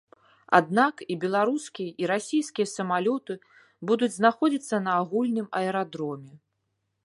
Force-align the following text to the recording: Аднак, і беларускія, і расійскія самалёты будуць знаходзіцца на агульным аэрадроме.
Аднак, 0.59 0.95
і 1.15 1.17
беларускія, 1.25 1.91
і 2.03 2.07
расійскія 2.13 2.67
самалёты 2.75 3.33
будуць 3.91 4.13
знаходзіцца 4.19 4.75
на 4.89 4.99
агульным 5.03 5.47
аэрадроме. 5.61 6.33